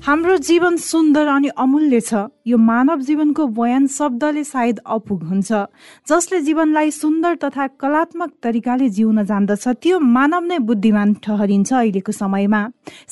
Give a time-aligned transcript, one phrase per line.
[0.00, 2.14] हाम्रो जीवन सुन्दर अनि अमूल्य छ।
[2.48, 5.52] यो मानव जीवनको बयान शब्दले सायद अपुग हुन्छ।
[6.08, 12.62] जसले जीवनलाई सुन्दर तथा कलात्मक तरिकाले जिउन जान्दछ त्यो मानव नै बुद्धिमान ठहरिन्छ अहिलेको समयमा।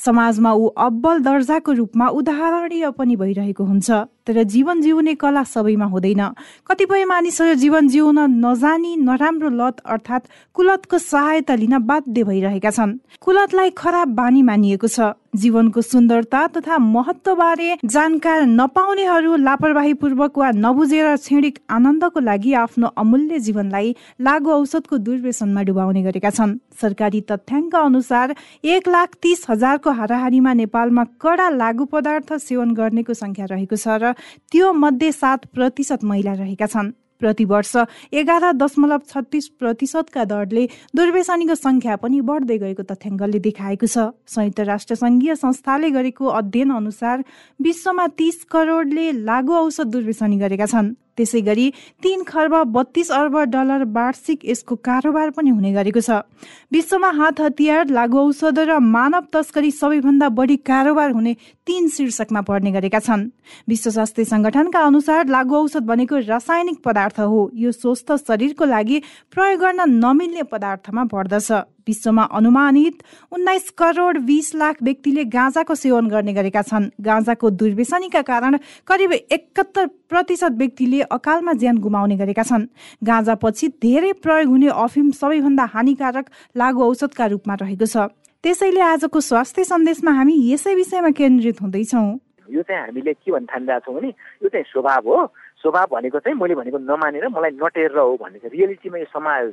[0.01, 3.89] समाजमा ऊ अब्बल दर्जाको रूपमा उदाहरणीय पनि भइरहेको हुन्छ।
[4.27, 6.21] तर जीवन जिउने कला सबैमा हुँदैन।
[6.67, 13.69] कतिपय मानिसहरू जीवन जिउन नजानी नराम्रो लत अर्थात् कुलतको सहायता लिन बाध्य भइरहेका छन्। कुलतलाई
[13.77, 21.59] खराब बानी मानिएको छ। जीवनको सुन्दरता तथा महत्वबारे जानकार नपाउनेहरू लापरवाही पूर्वक वा नबुझेर क्षणिक
[21.69, 28.87] आनन्दको लागि आफ्नो अमूल्य जीवनलाई लागु औषधको दुर्व्यसनमा डुबाउने गरेका छन्। सरकारी तथ्याङ्क अनुसार एक
[28.89, 34.17] लाख तीस हजारको हाराहारीमा नेपालमा कडा लागु पदार्थ सेवन गर्नेको संख्या रहेको छ र
[34.51, 37.75] त्यो मध्ये सात प्रतिशत महिला रहेका छन्। प्रतिवर्ष
[38.13, 44.95] एघार दशमलव छत्तिस प्रतिशतका दरले दुर्व्यसनीको संख्या पनि बढ्दै गएको तथ्याङ्कले देखाएको छ। संयुक्त राष्ट्र
[44.95, 47.23] संघीय संस्थाले गरेको अध्ययन अनुसार
[47.59, 51.67] विश्वमा तीस करोडले लागु औषध दुर्व्यसनी गरेका छन्। त्यसै गरी
[52.03, 56.23] तीन खर्ब बत्तीस अर्ब डलर वार्षिक यसको कारोबार पनि हुने गरेको छ।
[56.71, 61.35] विश्वमा हात हतियार लागु औषध र मानव तस्करी सबैभन्दा बढी कारोबार हुने
[61.67, 63.29] तीन शीर्षकमा पर्ने गरेका छन्।
[63.67, 69.01] विश्व स्वास्थ्य संगठनका अनुसार लागु औषध भनेको रासायनिक पदार्थ हो। यो स्वस्थ शरीरको लागि
[69.33, 71.51] प्रयोग गर्न नमिल्ने पदार्थमा पर्दछ।
[71.89, 78.57] विश्वमा अनुमानित उन्नाइस करोड बिस लाख व्यक्तिले गाँजाको सेवन गर्ने गरेका छन्। गाँजाको दुर्व्यसनीका कारण
[78.87, 82.69] करिब एकहत्तर प्रतिशत व्यक्तिले अकालमा ज्यान गुमाउने गरेका छन्।
[83.03, 88.07] गाँजा पछि धेरै प्रयोग हुने अफिम सबैभन्दा हानिकारक लागु औषधका रूपमा रहेको छ।
[88.43, 92.07] त्यसैले आजको स्वास्थ्य सन्देशमा हामी यसै विषयमा केन्द्रित हुँदैछौँ।
[92.49, 94.09] यो चाहिँ हामीले के भन्न थालिरहेको छौँ भने
[94.41, 95.17] यो चाहिँ स्वभाव हो।
[95.61, 99.47] स्वभाव भनेको चाहिँ मैले भनेको नमानेर मलाई नटेर हो भन्ने चाहिँ रियलिटीमा यो समाज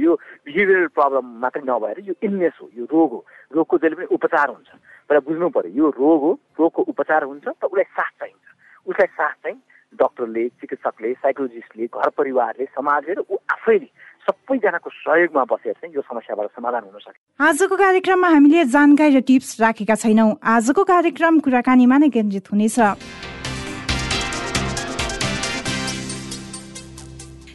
[0.00, 0.12] यो
[0.48, 3.20] बिहेभियरल प्रब्लम मात्रै नभएर यो इलनेस हो यो रोग हो।
[3.52, 4.70] रोगको जहिले पनि उपचार हुन्छ।
[5.08, 8.46] पहिला बुझ्नु पर्यो यो रोग हो रोगको उपचार हुन्छ त उसलाई साथ चाहिन्छ।
[8.88, 9.58] उसलाई साथ चाहिँ
[10.00, 13.88] डक्टरले चिकित्सकले साइकोलोजिस्टले घर परिवारले समाजले र ऊ आफैले
[14.24, 19.60] सबैजनाको सहयोगमा बसेर चाहिँ यो समस्याबाट समाधान हुन सक्छ। आजको कार्यक्रममा हामीले जानकारी र टिप्स
[19.60, 22.78] राखेका छैनौँ। आजको कार्यक्रम कुराकानीमा नै केन्द्रित हुनेछ।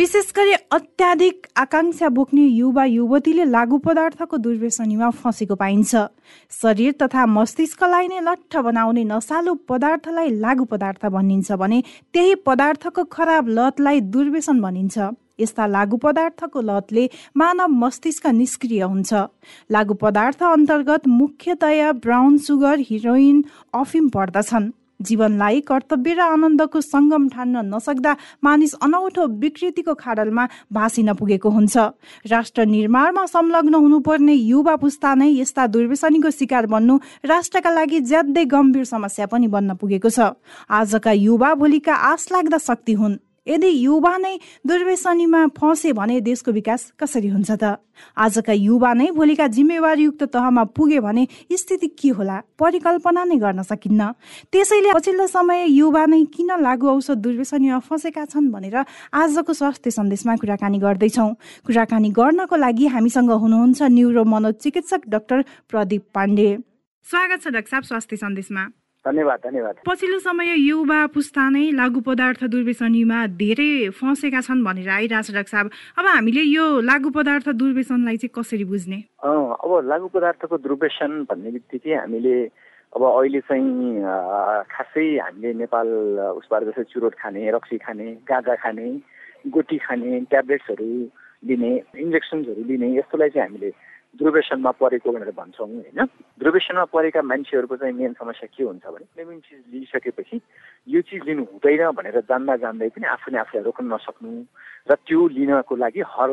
[0.00, 5.92] विशेष गरी अत्याधिक आकाङ्क्षा बोक्ने युवा युवतीले लागु पदार्थको दुर्व्यसनीमा फँसेको पाइन्छ।
[6.52, 11.82] शरीर तथा मस्तिष्कलाई नै लट्ठ बनाउने नसालु पदार्थलाई लागु पदार्थ भनिन्छ भने
[12.16, 14.96] त्यही पदार्थको खराब लतलाई दुर्व्यसन भनिन्छ।
[15.40, 19.12] यस्ता लागु पदार्थको लतले मानव मस्तिष्क निष्क्रिय हुन्छ।
[19.70, 23.44] लागु पदार्थ अन्तर्गत मुख्यतया ब्राउन सुगर हिरोइन
[23.74, 31.50] अफिम पर्दछन्। जीवनलाई कर्तव्य र आनन्दको सङ्गम ठान्न नसक्दा मानिस अनौठो विकृतिको खाडलमा भाँसिन पुगेको
[31.50, 31.76] हुन्छ।
[32.26, 38.84] राष्ट्र निर्माणमा संलग्न हुनुपर्ने युवा पुस्ता नै यस्ता दुर्व्यसनीको शिकार बन्नु राष्ट्रका लागि ज्यादै गम्भीर
[38.84, 40.36] समस्या पनि बन्न पुगेको छ।
[40.70, 44.36] आजका युवा भोलिका आश लाग्दा शक्ति हुन्। यदि युवा नै
[44.66, 47.80] दुर्व्यसनीमा फँसे भने देशको विकास कसरी हुन्छ त?
[48.16, 52.36] आजका युवा नै भोलिका जिम्मेवारयुक्त तहमा पुगे भने स्थिति के होला?
[52.58, 54.02] परिकल्पना नै गर्न सकिन्न।
[54.52, 58.76] त्यसैले पछिल्लो समय युवा नै किन लागु औषध दुर्व्यसनीमा फँसेका छन् भनेर
[59.12, 61.30] आजको स्वास्थ्य सन्देशमा कुराकानी गर्दैछौँ।
[61.66, 65.38] कुराकानी गर्नको लागि हामीसँग हुनुहुन्छ न्युरो मनोचिकित्सक डाक्टर
[65.68, 66.48] प्रदीप पाण्डे।
[67.06, 72.44] स्वागत छ डाक्टर साहब स्वास्थ्य सन्देशमा। धन्यवाद धन्यवाद। पछिल्लो समय युवा पुस्ता नै लागु पदार्थ
[72.52, 78.16] दुर्व्यसनीमा धेरै फँसेका छन् भनेर आइरहेको छ डाक्टर साहब। अब हामीले यो लागु पदार्थ दुर्व्यसनलाई
[78.20, 78.98] चाहिँ कसरी बुझ्ने?
[79.24, 82.36] अब लागु पदार्थको दुर्व्यसन भन्ने बित्तिकै हामीले
[82.92, 84.04] अब अहिले चाहिँ
[84.68, 85.88] खासै हामीले नेपाल
[86.36, 88.86] उसबाट जस्तै चुरोट खाने रक्सी खाने गाँजा खाने
[89.48, 90.90] गोटी खाने ट्याब्लेट्सहरू
[91.48, 91.70] लिने
[92.04, 93.70] इन्जेक्सन्सहरू लिने यस्तोलाई चाहिँ हामीले
[94.18, 96.00] दुर्व्यसनमा परेको भनेर भन्छौँ होइन।
[96.40, 100.40] दुर्व्यसनमा परेका मान्छेहरूको चाहिँ मेन समस्या के हुन्छ भने कुनै पनि चिज लिइसकेपछि
[100.88, 104.30] यो चिज लिनु हुँदैन भनेर जान्दा जान्दै पनि आफूले आफूलाई रोक्न नसक्नु
[104.90, 106.32] र त्यो लिनको लागि हर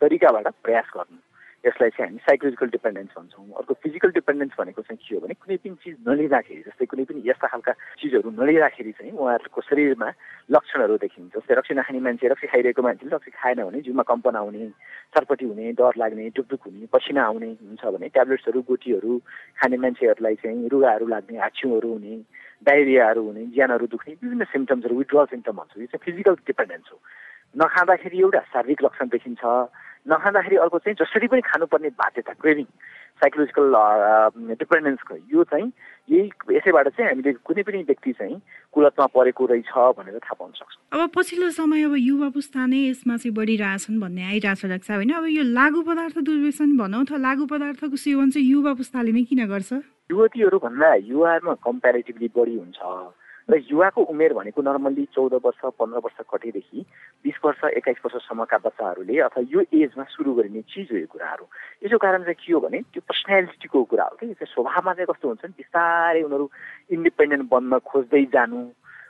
[0.00, 1.18] तरिकाबाट प्रयास गर्नु।
[1.64, 5.56] यसलाई चाहिँ हामी साइकोलोजिकल डिपेन्डेन्स भन्छौँ। अर्को फिजिकल डिपेन्डेन्स भनेको चाहिँ के हो भने कुनै
[5.62, 7.72] पनि चिज नलिँदाखेरि जस्तै कुनै पनि यस्ता खालका
[8.02, 10.08] चिजहरू नलिँदाखेरि चाहिँ उहाँहरूको शरीरमा
[10.50, 14.66] लक्षणहरू देखिन्छ। जस्तै रक्सी नखाने मान्छे रक्सी खाइरहेको मान्छेले रक्सी खाएन भने जिउमा कम्पन आउने
[15.14, 19.18] चटपटी हुने डर लाग्ने टुकटुक हुने पसिना आउने हुन्छ भने ट्याब्लेट्सहरू गोटीहरू
[19.62, 22.14] खाने मान्छेहरूलाई चाहिँ रुगाहरू लाग्ने हाछिउहरू हुने
[22.66, 26.98] डाइरियाहरू हुने ज्यानहरू दुख्ने विभिन्न सिम्टम्सहरू विड्रल सिम्टम भन्छौँ। यो चाहिँ फिजिकल डिपेन्डेन्स हो।
[27.54, 29.42] नखाँदाखेरि एउटा शारीरिक लक्षण देखिन्छ।
[30.06, 32.66] नखाँदाखेरि अर्को चाहिँ जसरी पनि खानुपर्ने बाध्यता क्रेभिङ
[33.22, 33.66] साइकोलोजिकल
[34.58, 35.68] डिपेन्डेन्सको यो चाहिँ
[36.10, 38.36] यही यसैबाट चाहिँ हामीले कुनै पनि व्यक्ति चाहिँ
[38.74, 43.16] कुलतमा परेको रहेछ भनेर थाहा पाउन सक्छौँ। अब पछिल्लो समय अब युवा पुस्ता नै यसमा
[43.16, 45.10] चाहिँ बढिरहेछन् भन्ने आइरहेछ लाग्छ होइन?
[45.14, 49.46] अब यो लागु पदार्थ दुर्व्यसन भनौँ अथवा लागु पदार्थको सेवन चाहिँ युवा पुस्ताले नै किन
[49.46, 49.70] गर्छ?
[50.10, 52.78] युवतीहरूभन्दा युवामा कम्पेरिटिभली बढी हुन्छ।
[53.52, 56.80] र युवाको उमेर भनेको नर्मल्ली चौध वर्ष पन्ध्र वर्ष कटेदेखि
[57.24, 61.44] बिस वर्ष एक्काइस वर्षसम्मका बच्चाहरूले अथवा यो एजमा सुरु गरिने चिज हो यो कुराहरू।
[61.84, 65.28] यसो कारण चाहिँ के हो भने त्यो पर्सनालिटीको कुरा हो कि चाहिँ स्वभावमा चाहिँ कस्तो
[65.28, 66.46] हुन्छ नि बिस्तारै उनीहरू
[66.96, 68.60] इन्डिपेन्डेन्ट बन्न खोज्दै जानु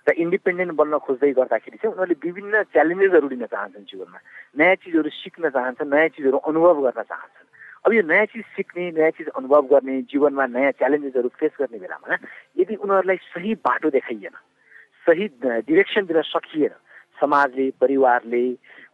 [0.02, 4.18] र इन्डिपेन्डेन्ट बन्न खोज्दै गर्दाखेरि चाहिँ उनीहरूले विभिन्न च्यालेन्जेसहरू लिन चाहन्छन् जीवनमा।
[4.58, 7.46] नयाँ चिजहरू सिक्न चाहन्छन् नयाँ चिजहरू अनुभव गर्न चाहन्छन्।
[7.84, 12.14] अब यो नयाँ चिज सिक्ने नयाँ चिज अनुभव गर्ने जीवनमा नयाँ च्यालेन्जेसहरू फेस गर्ने बेलामा
[12.56, 14.36] यदि उनीहरूलाई सही बाटो देखाइएन
[15.06, 15.26] सही
[15.66, 16.74] डिरेक्सन दिन सकिएन
[17.18, 18.44] समाजले परिवारले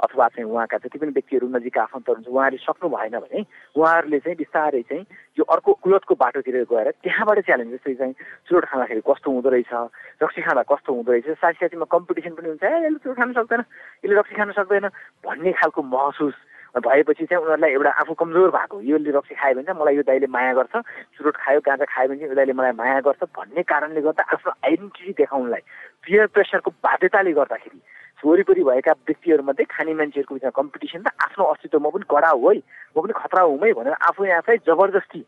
[0.00, 3.44] अथवा चाहिँ उहाँका जति पनि व्यक्तिहरू नजिक आफन्तहरू हुन्छ उहाँहरूले सक्नु भएन भने
[3.76, 5.04] उहाँहरूले चाहिँ बिस्तारै चाहिँ
[5.38, 8.14] यो अर्को कुलतको बाटोतिर गएर त्यहाँबाट च्यालेन्ज जस्तै चाहिँ
[8.48, 9.72] चुरोट खाँदाखेरि कस्तो हुँदो रहेछ
[10.22, 13.62] रक्सी खाँदा कस्तो हुँदो रहेछ साथी साथीमा कम्पिटिसन पनि हुन्छ ए यसले चुरोट खान सक्दैन
[14.04, 14.88] यसले रक्सी खान सक्दैन
[15.24, 16.36] भन्ने खालको महसुस
[16.76, 20.26] भएपछि चाहिँ उनीहरूलाई एउटा आफू कमजोर भएको योले रक्सी खायो भने चाहिँ मलाई यो दाइले
[20.28, 20.74] माया गर्छ
[21.16, 24.52] चुरोट खायो गाँजा खायो भने चाहिँ यो दाइले मलाई माया गर्छ भन्ने कारणले गर्दा आफ्नो
[24.64, 25.62] आइडेन्टिटी देखाउनलाई
[26.04, 27.80] पियर प्रेसरको बाध्यताले गर्दाखेरि
[28.24, 32.58] वरिपरि भएका व्यक्तिहरूमध्ये खाने मान्छेहरूको बिचमा कम्पिटिसन त आफ्नो अस्तित्व म पनि कडा हो है।
[32.58, 35.20] म पनि खतरा हुँ है भनेर आफू आफैलाई जबरजस्ती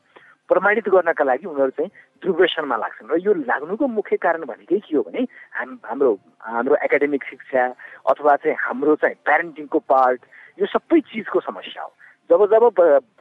[0.51, 1.91] प्रमाणित गर्नका लागि उनीहरू चाहिँ
[2.23, 5.23] डिप्रेसनमा लाग्छन्। र यो लाग्नुको मुख्य कारण भनेकै के हो भने
[5.55, 6.11] हाम हाम्रो
[6.43, 7.63] हाम्रो एकाडेमिक शिक्षा
[8.11, 10.21] अथवा चाहिँ हाम्रो चाहिँ प्यारेन्टिङको पार्ट
[10.58, 11.93] यो सबै चिजको समस्या हो।
[12.31, 12.64] जब जब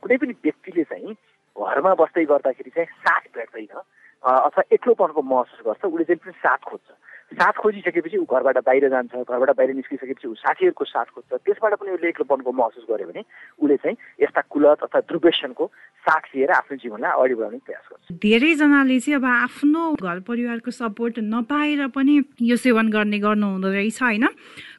[0.02, 1.14] कुनै पनि व्यक्तिले चाहिँ
[1.56, 3.82] घरमा बस्दै गर्दाखेरि चाहिँ साथ भेट्दैन
[4.24, 6.88] अथवा एक्लोपनको महसुस गर्छ उसले चाहिँ पनि साथ खोज्छ।
[7.30, 11.92] साथ खोजिसकेपछि ऊ घरबाट बाहिर जान्छ घरबाट बाहिर निस्किसकेपछि ऊ साथीहरूको साथ खोज्छ। त्यसबाट पनि
[11.94, 13.22] उसले एक्लोपनको महसुस गर्यो भने
[13.62, 15.66] उसले चाहिँ यस्ता कुलत अथवा दुर्वेशनको
[16.06, 21.20] साथ लिएर आफ्नो जीवनलाई अगाडि बढाउने प्रयास गर्छ। धेरैजनाले चाहिँ अब आफ्नो घर परिवारको सपोर्ट
[21.22, 24.26] नपाएर पनि यो सेवन गर्ने गर्नुहुँदो रहेछ होइन?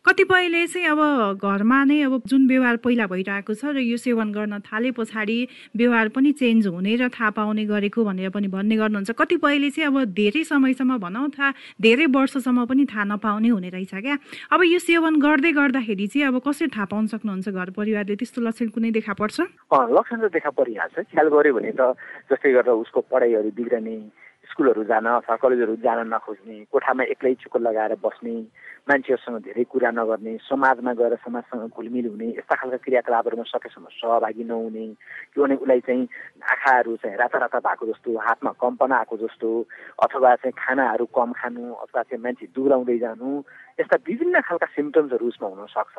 [0.00, 4.58] कतिपयले चाहिँ अब घरमा नै अब जुन व्यवहार पहिला भइरहेको छ र यो सेवन गर्न
[4.64, 5.38] थाले पछाडि
[5.76, 10.17] व्यवहार पनि चेन्ज हुने र थाहा पाउने गरेको भनेर पनि भन्ने गर्नुहुन्छ। कतिपयले चाहिँ अब
[10.17, 12.06] धेरै समयसम्म भनौँ थाहा धेरै
[12.41, 14.17] वर्षसम्म पनि थाहा नपाउने हुने रहेछ क्या?
[14.49, 18.17] अब यो सेवन गर्दै गर्दाखेरि चाहिँ अब कसरी थाहा पाउन सक्नुहुन्छ घर परिवारले?
[18.17, 19.41] त्यस्तो लक्षण कुनै देखा पर्छ?
[19.69, 21.93] लक्षण त देखा परिहाल्छ। ख्याल गऱ्यो भने त
[22.33, 23.97] जस्तै गरेर उसको पढाइहरू बिग्रने
[24.51, 28.35] स्कुलहरू जान अथवा कलेजहरू जान नखोज्ने कोठामा एक्लै चुक्को लगाएर बस्ने
[28.87, 34.87] मान्छेहरूसँग धेरै कुरा नगर्ने समाजमा गएर समाजसँग घुलमिल हुने यस्ता खालका क्रियाकलापहरूमा सकेसम्म सहभागी नहुने
[35.31, 36.09] त्यो भने उसलाई चाहिँ
[36.43, 39.49] आँखाहरू चाहिँ राता राता भएको जस्तो हातमा कम्पना आएको जस्तो
[39.99, 43.31] अथवा चाहिँ खानाहरू कम खानु अथवा चाहिँ मान्छे दुब्लाउँदै जानु
[43.79, 45.97] यस्ता विभिन्न खालका सिम्टम्सहरू उसमा हुनसक्छ।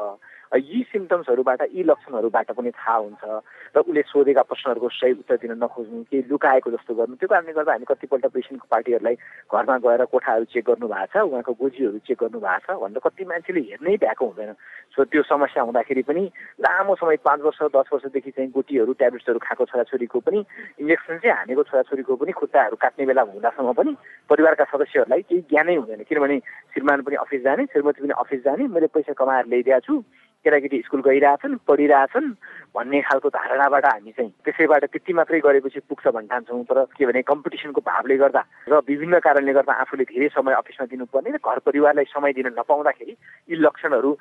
[0.52, 3.24] यी सिम्टम्सहरूबाट यी लक्षणहरूबाट पनि थाहा हुन्छ
[3.72, 7.72] र उसले सोधेका प्रश्नहरूको सही उत्तर दिन नखोज्नु केही लुकाएको जस्तो गर्नु। त्यो कारणले गर्दा
[7.72, 9.16] हामी कतिपल्ट पेसेन्टको पार्टीहरूलाई
[9.48, 13.24] घरमा गएर कोठाहरू चेक गर्नु भएको छ उहाँको गोजीहरू चेक गर्नु भएको छ भन्दा कति
[13.32, 14.52] मान्छेले हेर्नै भ्याएको हुँदैन।
[14.92, 16.24] सो त्यो समस्या हुँदाखेरि पनि
[16.60, 20.40] लामो समय पाँच वर्ष दस वर्षदेखि चाहिँ गोटीहरू ट्याब्लेट्सहरू खाएको छोराछोरीको पनि
[20.84, 23.96] इन्जेक्सन चाहिँ हानेको छोराछोरीको पनि खुट्टाहरू काट्ने बेला हुँदासम्म पनि
[24.28, 26.38] परिवारका सदस्यहरूलाई केही ज्ञानै हुँदैन। किनभने
[26.76, 30.04] श्रीमान पनि अफिस जाने श्रीमती पनि अफिस जाने मैले पैसा कमाएर ल्याइदिएको छु।
[30.46, 32.30] केटाकेटी स्कुल गइरहेछन् पढिरहेछन्
[32.76, 37.22] भन्ने खालको धारणाबाट हामी चाहिँ त्यसैबाट त्यति मात्रै गरेपछि पुग्छ भन्न ठान्छौँ तर के भने
[37.22, 42.06] कम्पिटिसनको भावले गर्दा र विभिन्न कारणले गर्दा आफूले धेरै समय अफिसमा दिनुपर्ने र घर परिवारलाई
[42.10, 43.14] समय दिन नपाउँदाखेरि
[43.50, 44.12] यी लक्षणहरू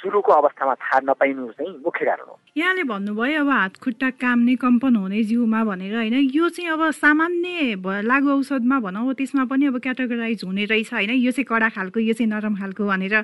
[0.00, 4.96] सुरुको अवस्थामा थाहा नपाइनु चाहिँ मुख्य कारण हो। यहाँले भन्नुभयो अब हात खुट्टा काम्ने कम्पन
[4.96, 10.44] हुने जिउमा भनेर होइन यो चाहिँ अब सामान्य लागु औषधमा भनौँ त्यसमा पनि अब क्याटेगोराइज
[10.44, 13.14] हुने रहेछ होइन यो चाहिँ कडा खालको यो चाहिँ नरम खालको भनेर।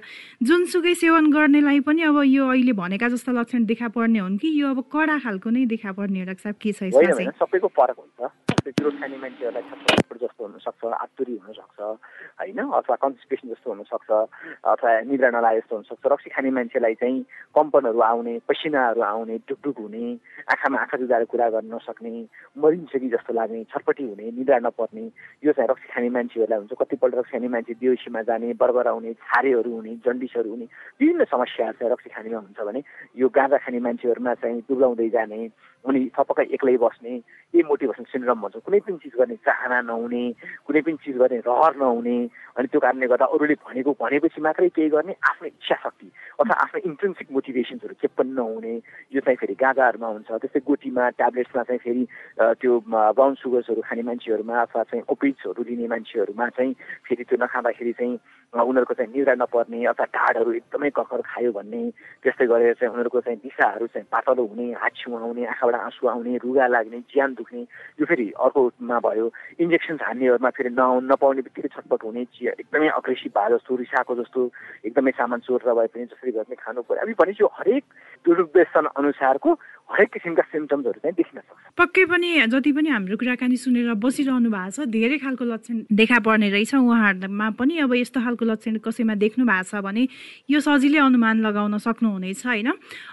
[0.43, 4.71] जुनसुकै सेवन गर्नेलाई पनि अब यो अहिले भनेका जस्ता लक्षण देखा पर्ने हुन् कि यो
[4.71, 9.63] अब कडा खालको नै देखा पर्ने एउटा के छ सबैको फरक हुन्छ। त्यो खाने मान्छेहरूलाई
[9.71, 12.59] छटपट जस्तो हुनसक्छ आतुरी हुनसक्छ होइन?
[12.59, 17.23] अथवा कन्सपिरेसन जस्तो हुनसक्छ अथवा निद्रा नलागे जस्तो हुनसक्छ। रक्सी खाने मान्छेलाई चाहिँ
[17.55, 20.05] कम्पनहरू आउने पसिनाहरू आउने डुकडुक हुने
[20.51, 22.13] आँखामा आँखा जुदाएर कुरा गर्न नसक्ने
[22.59, 25.05] मरिन्छ कि जस्तो लाग्ने छटपटी हुने निद्रा नपर्ने
[25.47, 29.71] यो चाहिँ रक्सी खाने मान्छेहरूलाई हुन्छ। कतिपल्ट रक्सी खाने मान्छे बेहोसीमा जाने बर्बर आउने छारेहरू
[29.75, 30.67] हुने जन्डिसहरू हुने
[31.01, 32.83] विभिन्न समस्याहरू चाहिँ रक्सी खानेमा हुन्छ भने
[33.15, 35.39] यो गाँजा खाने मान्छेहरूमा चाहिँ दुब्लाउँदै जाने
[35.85, 37.15] उनी थपक्कै एक्लै बस्ने
[37.55, 40.25] ए मोटिभेसन सिन्ड्रम भन्छ। कुनै पनि चिज गर्ने चाहना नहुने
[40.67, 42.17] कुनै पनि चिज गर्ने रहर नहुने
[42.57, 46.09] अनि त्यो कारणले गर्दा अरूले भनेको भनेपछि मात्रै केही गर्ने आफ्नो इच्छा शक्ति
[46.41, 48.75] अथवा आफ्नो इन्ट्रेन्सिक मोटिभेसन्सहरू के नहुने
[49.13, 52.05] यो चाहिँ फेरि गाँजाहरूमा हुन्छ। त्यस्तै गोटीमा ट्याब्लेट्समा चाहिँ फेरि
[52.61, 56.73] त्यो ब्राउन सुगर्सहरू खाने मान्छेहरूमा अथवा चाहिँ ओपिड्सहरू लिने मान्छेहरूमा चाहिँ
[57.07, 58.19] फेरि त्यो नखाँदाखेरि चाहिँ
[58.53, 61.83] उनीहरूको चाहिँ निद्रा नपर्ने अथवा ढाडहरू एकदमै ककर खायो भन्ने
[62.23, 66.67] त्यस्तै गरेर चाहिँ उनीहरूको चाहिँ दिशाहरू चाहिँ पातलो हुने हात आउने आँखाबाट आँसु आउने रुगा
[66.67, 67.61] लाग्ने ज्यान दुख्ने
[68.01, 69.27] यो फेरि अर्कोमा भयो।
[69.61, 72.23] इन्जेक्सन हान्नेहरूमा फेरि न नपाउने बित्तिकै छटपट हुने
[72.55, 74.41] एकदमै अग्रेसिभ भए जस्तो रिसाएको जस्तो
[74.87, 77.85] एकदमै सामान चोरेर भए पनि जसरी गर्ने खानु पऱ्यो। अब भनेपछि हरेक
[78.25, 79.51] दुर्व्यसन अनुसारको
[79.87, 84.71] हरेक किसिमका सिम्टम्सहरू चाहिँ देखिन सक्छ। पक्कै पनि जति पनि हाम्रो कुराकानी सुनेर बसिरहनु भएको
[84.75, 89.47] छ धेरै खालको लक्षण देखा पर्ने रहेछ उहाँहरूमा पनि। अब यस्तो खालको लक्षण कसैमा देख्नु
[89.47, 90.03] भएको छ भने
[90.51, 92.69] यो सजिलै अनुमान लगाउन सक्नुहुनेछ होइन?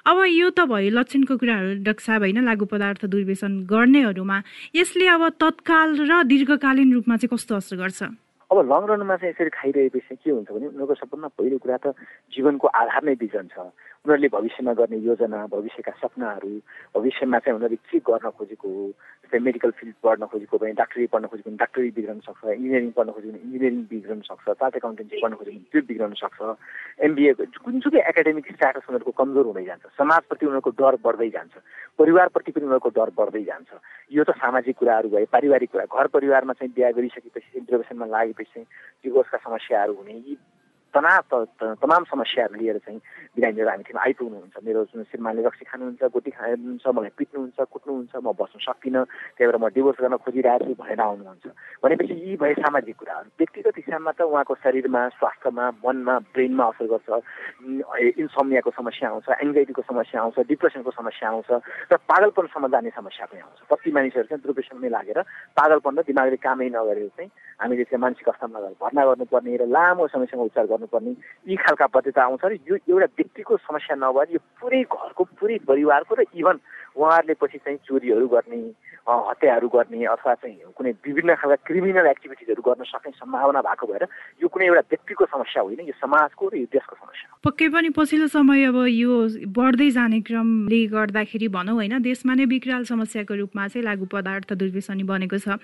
[0.10, 4.38] अब यो त भयो लक्षणको कुराहरू साहब होइन लागु पदार्थ दुर्व्यसन गर्नेहरूमा।
[4.74, 8.02] यसले अब तत्काल र दीर्घकालीन रूपमा चाहिँ कस्तो असर गर्छ?
[8.52, 11.96] अब लङ रनमा चाहिँ यसरी खाइरहेपछि के हुन्छ भने उनीहरूको सबभन्दा पहिलो कुरा त
[12.34, 16.52] जीवनको आधार नै बिग्रन्छ उनीहरूले भविष्यमा गर्ने योजना भविष्यका सपनाहरू
[16.96, 18.84] भविष्यमा चाहिँ उनीहरूले के गर्न खोजेको हो
[19.24, 23.10] जस्तै मेडिकल फिल्ड पढ्न खोजेको भने डाक्टरी पढ्न खोजेको भने डाक्टरी बिग्रन सक्छ इन्जिनियरिङ पढ्न
[23.12, 26.40] खोजेको भने इन्जिनियरिङ बिग्रन सक्छ चार्ट एकाउन्टेन्सी पढ्न खोजेको भने त्यो बिग्रन सक्छ।
[27.08, 31.54] एमबिए जुनसुकै एकाडेमिक स्ट्याटस उनीहरूको कमजोर हुँदै जान्छ। समाजप्रति उनीहरूको डर बढ्दै जान्छ।
[32.00, 33.70] परिवारप्रति पनि उनीहरूको डर बढ्दै जान्छ।
[34.12, 38.66] यो त सामाजिक कुराहरू भए पारिवारिक कुरा। घर परिवारमा चाहिँ बिहा गरिसकेपछि इन्टरभेसनमा लागेपछि चाहिँ
[39.04, 40.38] डिभोर्सका समस्याहरू हुने यी
[40.94, 43.00] तनाव तमाम समस्याहरू लिएर चाहिँ
[43.34, 48.30] बिरामीहरू हामी ठाउँमा आइपुग्नुहुन्छ मेरो जुन श्रीमानले रक्सी खानुहुन्छ गोटी खानुहुन्छ मलाई पिट्नुहुन्छ कुट्नुहुन्छ म
[48.32, 49.02] बस्न सक्दिनँ
[49.34, 51.46] त्यही भएर म डिभोर्स गर्न खोजिरहेको छु भनेर आउनुहुन्छ
[51.82, 57.10] भनेपछि यी भए सामाजिक कुराहरू व्यक्तिगत हिसाबमा त उहाँको शरीरमा स्वास्थ्यमा मनमा ब्रेनमा असर गर्छ
[58.16, 61.50] इन्सोमियाको समस्या आउँछ एङ्जाइटीको समस्या आउँछ डिप्रेसनको समस्या आउँछ
[61.90, 65.20] र पागलपनसम्म जाने समस्या पनि आउँछ कति मानिसहरू चाहिँ दुर्पेसनमै लागेर
[65.58, 67.30] पागलपन र दिमागले कामै नगरेर चाहिँ
[67.64, 71.12] हामीले चाहिँ मानसिक अवस्थामा भर्ना गर्नुपर्ने र लामो समयसँग उपचार गर्नुपर्ने
[71.48, 76.14] यी खालका बाध्यता आउँछ र यो एउटा व्यक्तिको समस्या नभएर यो पुरै घरको पुरै परिवारको
[76.16, 76.60] र इभन
[76.94, 78.60] उहाँहरूले पछि चाहिँ चोरीहरू गर्ने
[79.04, 84.04] हत्याहरू गर्ने अथवा चाहिँ कुनै विभिन्न खालका क्रिमिनल एक्टिभिटिजहरू गर्न सक्ने सम्भावना भएको भएर
[84.44, 88.28] यो कुनै एउटा व्यक्तिको समस्या होइन यो समाजको र यो देशको समस्या पक्कै पनि पछिल्लो
[88.28, 89.12] समय अब यो
[89.58, 95.04] बढ्दै जाने क्रमले गर्दाखेरि भनौँ होइन देशमा नै विकराल समस्याको रूपमा चाहिँ लागु पदार्थ दुर्व्यसनी
[95.04, 95.58] बनेको छ।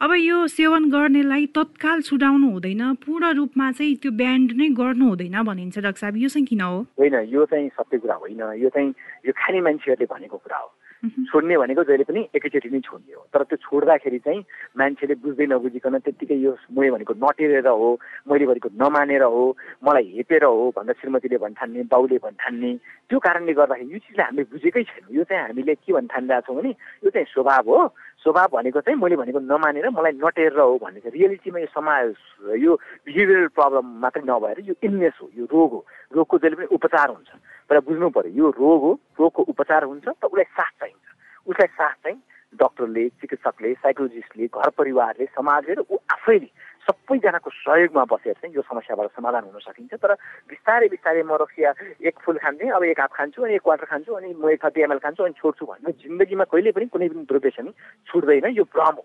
[0.00, 5.42] अब यो सेवन गर्नेलाई तत्काल छुटाउनु हुँदैन पूर्ण रूपमा चाहिँ त्यो ब्यान्ड नै गर्नु हुँदैन
[5.42, 6.86] भनिन्छ डाक्टर साहब। यो चाहिँ किन हो?
[6.98, 8.94] होइन यो चाहिँ सत्य कुरा होइन। यो चाहिँ
[9.26, 10.72] यो खाने मान्छेहरूले भनेको कुरा हो।
[11.04, 14.40] छोड्ने भनेको जहिले पनि एकैचोटि नै छोड्ने हो। तर त्यो छोड्दाखेरि चाहिँ
[14.78, 17.88] मान्छेले बुझ्दै नबुझिकन त्यत्तिकै यो मैले भनेको नटेरेर हो
[18.28, 19.44] मैले भनेको नमानेर हो
[19.84, 22.70] मलाई हेपेर हो भन्दा श्रीमतीले भन्ठान्ने बाउले भन्ठान्ने
[23.08, 26.56] त्यो कारणले गर्दाखेरि यो चिजलाई हामीले बुझेकै छैनौँ। यो चाहिँ हामीले के भन्न ठानिरहेको छौँ
[26.56, 26.72] भने
[27.04, 27.80] यो चाहिँ स्वभाव हो।
[28.24, 32.14] स्वभाव भनेको चाहिँ मैले भनेको नमानेर मलाई नटेरेर हो भन्ने चाहिँ रियालिटीमा यो समाज
[32.64, 32.72] यो
[33.06, 35.80] बिहेभियरल प्रब्लम मात्रै नभएर यो इलनेस हो यो रोग हो।
[36.16, 37.30] रोगको जहिले पनि उपचार हुन्छ।
[37.70, 41.06] तर बुझ्नु पऱ्यो यो रोग हो रोगको उपचार हुन्छ त उसलाई साथ चाहिन्छ।
[41.46, 42.18] उसलाई साथ चाहिँ
[42.54, 46.50] डक्टरले चिकित्सकले साइकोलोजिस्टले घर परिवारले समाजले र ऊ आफैले
[46.86, 50.14] सबैजनाको सहयोगमा बसेर चाहिँ यो समस्याबाट समाधान हुन सकिन्छ। तर
[50.46, 51.70] बिस्तारै बिस्तारै म रक्सिया
[52.06, 54.80] एक फुल खान्थेँ अब एक हात खान्छु अनि एक क्वार्टर खान्छु अनि म एक थर्टी
[54.86, 57.70] एमएल खान्छु अनि छोड्छु भने जिन्दगीमा कहिले पनि कुनै पनि दुर्व्यसनी
[58.06, 59.04] छुट्दैन यो भ्रम हो।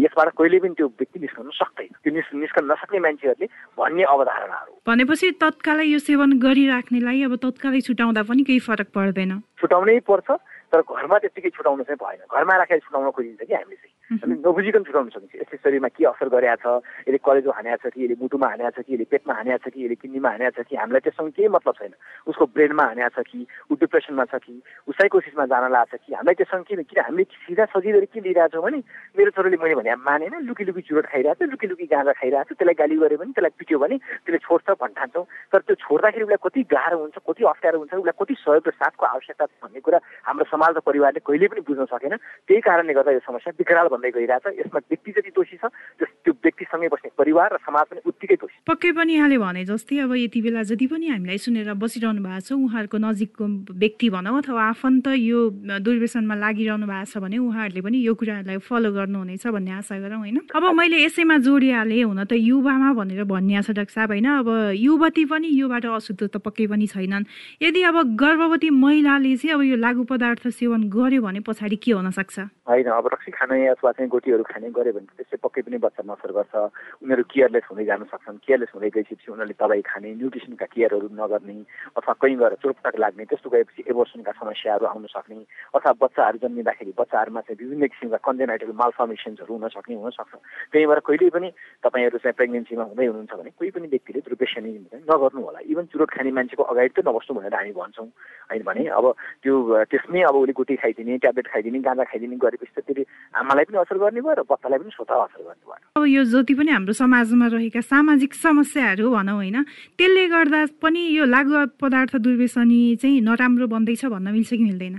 [0.00, 3.46] यसबाट कहिले पनि त्यो व्यक्ति निस्कन सक्दैन। त्यो निस् निस्कन नसक्ने मान्छेहरूले
[3.78, 9.98] भन्ने अवधारणाहरू। भनेपछि तत्कालै यो सेवन गरिराख्नेलाई अब तत्कालै छुटाउँदा पनि केही फरक पर्दैन। छुटाउनै
[10.08, 10.28] पर्छ।
[10.72, 14.82] तर घरमा त्यत्तिकै छुटाउनु चाहिँ भएन घरमा राखेर छुटाउन खोजिन्छ कि हामीले चाहिँ अनि नबुझिकन
[14.82, 16.66] छुटाउन सकिन्छ यसले शरीरमा के असर गरेको छ
[17.06, 19.78] यसले कलेजो हानेको छ कि यसले मुटुमा हानेको छ कि यसले पेटमा हानेको छ कि
[19.82, 21.92] यसले किडनीमा हानेको छ कि हामीलाई त्यससँग केही मतलब छैन
[22.26, 23.38] उसको ब्रेनमा हानेको छ कि
[23.70, 24.54] ऊ डिप्रेसनमा छ कि
[24.86, 28.82] ऊ साइकोसिसमा जान लाग्छ कि हामीलाई त्यससँग के किन हामीले सिधा सजिलो के लिइरहेको भने
[29.14, 32.58] मेरो छोरोले मैले भने मानेन लुकी लुकी चुरोट खाइरहेको छ लुकी लुकी गाँजा खाइरहेको छ
[32.58, 36.42] त्यसलाई गाली गऱ्यो भने त्यसलाई पिट्यो भने त्यसले छोड्छ भन्न ठान्छौँ तर त्यो छोड्दाखेरि उसलाई
[36.42, 39.98] कति गाह्रो हुन्छ कति अप्ठ्यारो हुन्छ उसलाई कति सहयोग र साथको आवश्यकता छ भन्ने कुरा
[40.26, 42.14] हाम्रो समाज र परिवारले कहिले पनि बुझ्न सकेन।
[42.44, 45.64] त्यही कारणले गर्दा यो समस्या विकराल भन्दै गइरहेछ। यसमा व्यक्ति जति दोषी छ
[45.96, 50.12] त्यो व्यक्तिसँगै बस्ने परिवार र समाज पनि उत्तिकै दोषी पक्कै पनि यहाँले भने जस्तै अब
[50.20, 55.06] यति बेला जति पनि हामीलाई सुनेर बसिरहनु भएको छ उहाँहरूको नजिकको व्यक्ति भनौँ अथवा आफन्त
[55.16, 55.38] यो
[55.80, 60.38] दुर्व्यसनमा लागिरहनु भएको छ भने उहाँहरूले पनि यो कुराहरूलाई फलो गर्नुहुनेछ भन्ने आशा गरौँ होइन?
[60.52, 64.28] अब मैले यसैमा जोडिहालेँ हुन त युवामा भनेर भनिएको छ डाक्टर साहब होइन?
[64.44, 67.24] अब युवती पनि योबाट अशुद्ध त पक्कै पनि छैनन्।
[67.64, 72.10] यदि अब गर्भवती महिलाले चाहिँ अब यो लागु पदार्थ सेवन गर्यो भने पछाडि के हुन
[72.10, 72.38] सक्छ?
[72.68, 76.32] होइन अब रक्सी खाने अथवा चाहिँ गोटीहरू खाने गऱ्यो भने त्यसले पक्कै पनि बच्चामा असर
[76.32, 76.54] गर्छ।
[77.02, 81.56] उनीहरू केयरलेस हुँदै जान सक्छन्। केयरलेस हुँदै गएपछि उनीहरूले दबाई खाने न्युट्रिसनका केयरहरू नगर्ने
[81.98, 85.38] अथवा कहीँ गएर चोटपटक लाग्ने त्यस्तो गएपछि एबोर्सनका समस्याहरू आउन सक्ने
[85.74, 90.34] अथवा बच्चाहरू जन्मिँदाखेरि बच्चाहरूमा चाहिँ विभिन्न किसिमका कन्जेनाइटल मालफर्मेसन्सहरू हुन सक्ने हुनसक्छ
[90.72, 91.48] त्यही भएर कहिले पनि
[91.84, 94.70] तपाईँहरू चाहिँ प्रेग्नेन्सीमा हुँदै हुनुहुन्छ भने कोही पनि व्यक्तिले दुर्पेसनी
[95.10, 98.08] नगर्नु होला। इभन चुरोट खाने मान्छेको अगाडि त नबस्नु भनेर हामी भन्छौँ।
[98.50, 99.04] होइन भने अब
[99.42, 99.54] त्यो
[99.90, 103.06] त्यसमै अब उसले गुटी खाइदिने ट्याब्लेट खाइदिने गाँजा खाइदिने गरेपछि त
[103.36, 106.54] आमालाई पनि असर गर्ने भयो र बच्चालाई पनि स्वतः असर गर्ने भयो। अब यो जति
[106.54, 109.56] पनि हाम्रो समाजमा रहेका सामाजिक समस्याहरू भनौँ होइन
[109.98, 114.96] त्यसले गर्दा पनि यो लागु पदार्थ दुर्व्यसनी चाहिँ नराम्रो बन्दैछ भन्न मिल्छ कि मिल्दैन?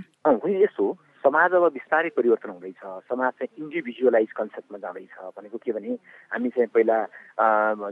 [0.62, 0.86] यस्तो
[1.24, 5.94] समाज अब बिस्तारै परिवर्तन हुँदैछ। समाज चाहिँ इन्डिभिजुअलाइज कन्सेप्टमा जाँदैछ भनेको के भने
[6.34, 6.96] हामी चाहिँ पहिला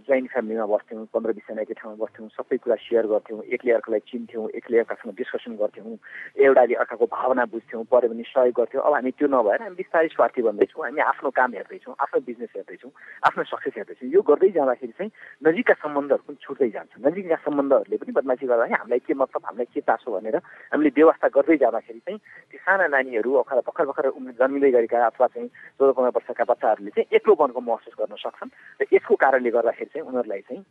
[0.03, 4.49] जोइन्ट फ्यामिलीमा बस्थ्यौँ पन्ध्र बिसजना एकै ठाउँमा बस्थ्यौँ सबै कुरा सेयर गर्थ्यौँ एकले अर्कालाई चिन्थ्यौँ
[4.59, 5.95] एकले अर्कासँग डिस्कसन गर्थ्यौँ
[6.43, 10.43] एउटाले अर्काको भावना बुझ्थ्यौँ पऱ्यो भने सहयोग गर्थ्यौँ। अब हामी त्यो नभएर हामी बिस्तारै स्वार्थी
[10.43, 12.93] बन्दैछौँ हामी आफ्नो काम हेर्दैछौँ आफ्नो बिजनेस हेर्दैछौँ
[13.31, 15.11] आफ्नो सक्सेस हेर्दैछौँ। यो गर्दै जाँदाखेरि चाहिँ
[15.47, 19.81] नजिकका सम्बन्धहरू पनि छुट्दै जान्छ। नजिकका सम्बन्धहरूले पनि बदमासी गर्दाखेरि हामीलाई के मतलब हामीलाई के
[19.87, 20.37] चासो भनेर
[20.75, 22.19] हामीले व्यवस्था गर्दै जाँदाखेरि चाहिँ
[22.51, 24.07] ती साना नानीहरू अथवा भर्खर भर्खर
[24.39, 28.51] जन्मिँदै गरेका अथवा चाहिँ चौध पन्ध्र वर्षका बच्चाहरूले चाहिँ एक्लोपनको महसुस गर्न सक्छन्
[28.81, 30.63] र यसको कारणले गर्दाखेरि चाहिँ उनीहरूलाई चाहिँ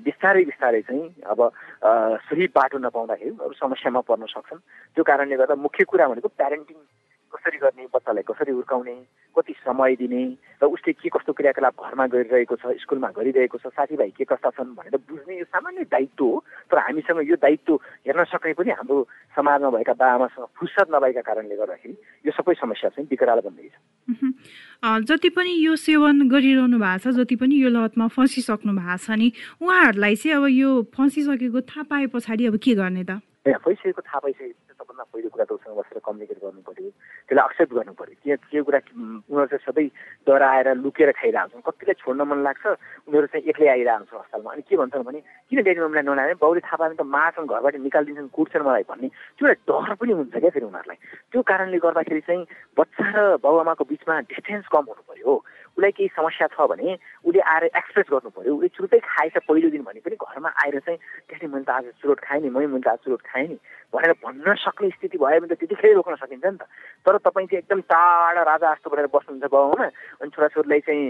[0.00, 1.40] बिस्तारै बिस्तारै चाहिँ अब
[2.24, 4.64] सही बाटो नपाउँदाखेरि अरू समस्यामा पर्न सक्छन्
[4.96, 6.78] त्यो कारणले गर्दा मुख्य कुरा भनेको प्यारेन्टिङ
[7.28, 8.94] कसरी गर्ने बच्चालाई कसरी हुर्काउने
[9.36, 10.22] कति समय दिने
[10.62, 14.74] र उसले के कस्तो क्रियाकलाप घरमा गरिरहेको छ स्कुलमा गरिरहेको छ साथीभाइ के कस्ता छन्
[14.74, 17.74] भनेर बुझ्ने यो सामान्य दायित्व हो। तर हामीसँग यो दायित्व
[18.08, 18.96] हेर्न सक्ने पनि हाम्रो
[19.36, 21.94] समाजमा भएका बाबामासँग फुर्सद नभएका कारणले गर्दाखेरि
[22.26, 23.74] यो सबै समस्या चाहिँ विकराल बन्दैछ
[25.08, 29.32] जति पनि यो सेवन गरिरहनु भएको छ जति पनि यो लतमा फसिसक्नु भएको छ नि
[29.62, 33.20] उहाँहरूलाई चाहिँ अब यो फसिसकेको थाहा पाए पछाडि अब के गर्ने त?
[33.48, 36.90] फैसकेको थाहा पाइसकेपछि सबभन्दा पहिलो कुरा त उसँग बसेर कम्युनिकेट गर्नु पऱ्यो।
[37.28, 39.84] त्यसलाई एक्सेप्ट गर्नु पऱ्यो। के कुरा उनीहरू चाहिँ सबै
[40.24, 42.64] डराएर लुकेर खाइरहेको हुन्छन् कतिलाई छोड्न मन लाग्छ
[43.08, 46.34] उनीहरू चाहिँ एक्लै आइरहेको हुन्छ अस्पतालमा। अनि के भन्छन् भने किन ड्याडी मम्मीलाई नलाने?
[46.40, 50.50] बाउले थाहा त मार्छन् घरबाट निकालिदिन्छन् कुट्छन् मलाई भन्ने। त्यो एउटा डर पनि हुन्छ क्या
[50.56, 50.98] फेरि उनीहरूलाई।
[51.32, 52.44] त्यो कारणले गर्दाखेरि चाहिँ
[52.78, 55.32] बच्चा र बाबुआमाको बिचमा डिस्टेन्स कम हुनु पऱ्यो
[55.78, 59.82] उसलाई केही समस्या छ भने उसले आएर एक्सप्रेस गर्नु पऱ्यो। उसले चुरोटै खाएछ पहिलो दिन
[59.86, 62.98] भने पनि घरमा आएर चाहिँ त्यसले मैले त आज चुरोट खाएँ नि मैले त आज
[63.06, 66.62] चुरोट खाएँ नि। भनेर भन्न सक्ने स्थिति भयो भने त त्यतिखेरै रोक्न सकिन्छ नि त।
[67.08, 69.84] तर तपाईँ चाहिँ एकदम टाढा राजा जस्तो बनेर बस्नुहुन्छ बाउमा
[70.20, 71.04] अनि छोराछोरीलाई चाहिँ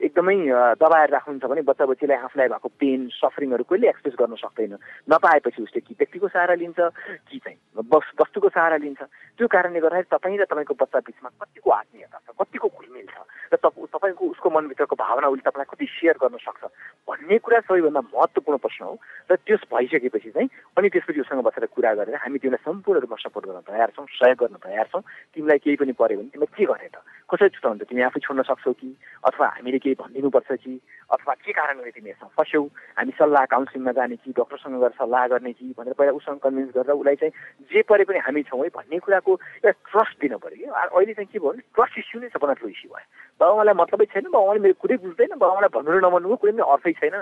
[0.00, 0.36] एकदमै
[0.80, 4.72] दबाएर राख्नुहुन्छ भने बच्चा बच्चीलाई आफूलाई भएको पेन सफरिङहरू कहिले एक्सप्रेस गर्न सक्दैन।
[5.12, 6.80] नपाएपछि उसले कि व्यक्तिको सहारा लिन्छ
[7.28, 9.02] कि चाहिँ वस्तुको सहारा लिन्छ।
[9.36, 13.20] त्यो कारणले गर्दाखेरि तपाईँ र तपाईँको बच्चा बिचमा कतिको आत्मीयता छ कतिको घुलमिल छ
[13.52, 16.64] र तपाईँको उसको मनभित्रको भावना उसले तपाईँलाई कति सेयर गर्न सक्छ
[17.04, 18.96] भन्ने कुरा सबैभन्दा महत्त्वपूर्ण प्रश्न हो।
[19.28, 23.46] र त्यो भइसकेपछि चाहिँ अनि त्यसपछि उसँग बसेर कुरा गरेर हामी तिमीलाई सम्पूर्ण रूपमा सपोर्ट
[23.50, 25.02] गर्न तयार छौँ सहयोग गर्न तयार छौँ।
[25.34, 27.82] तिमीलाई केही पनि पऱ्यो भने तिमीलाई के गर्ने त कसरी छुटाउँछ?
[27.90, 28.88] तिमी आफै छोड्न सक्छौ कि?
[29.26, 30.74] अथवा हामीले केही भनिदिनुपर्छ कि?
[31.10, 32.62] अथवा के कारणले तिमी यसमा फस्यौ?
[32.98, 34.30] हामी सल्लाह काउन्सिलिङमा जाने कि?
[34.30, 35.66] डक्टरसँग गएर सल्लाह गर्ने कि?
[35.74, 37.32] भनेर पहिला उसँग कन्भिन्स गरेर उसलाई चाहिँ
[37.72, 40.70] जे परे पनि हामी छौँ है भन्ने कुराको एउटा ट्रस्ट दिनु पऱ्यो कि?
[40.70, 43.06] अहिले चाहिँ के भयो भने ट्रस्ट इस्यु नै सबभन्दा ठुलो इस्यु भयो।
[43.40, 47.16] बाबालाई मतलबै छैन बाबाले मेरो कुरै बुझ्दैन बाबालाई भन्नु नभन्नुको कुनै पनि अर्थै छैन।